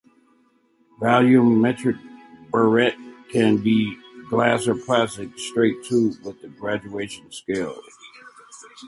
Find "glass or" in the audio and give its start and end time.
4.31-4.73